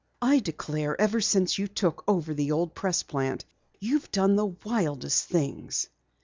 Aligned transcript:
I 0.23 0.39
declare, 0.39 0.99
ever 0.99 1.21
since 1.21 1.59
you 1.59 1.67
took 1.67 2.03
over 2.07 2.33
the 2.33 2.51
old 2.53 2.73
Press 2.73 3.03
plant, 3.03 3.45
you've 3.79 4.09
done 4.09 4.35
the 4.35 4.47
wildest 4.47 5.25
things." 5.25 5.89